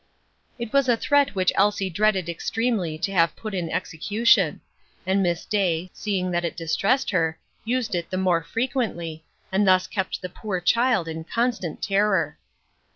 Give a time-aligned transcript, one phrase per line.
[0.57, 4.61] It was a threat which Elsie dreaded extremely to have put in execution,
[5.05, 9.85] and Miss Day, seeing that it distressed her, used it the more frequently, and thus
[9.85, 12.39] kept the poor child in constant terror.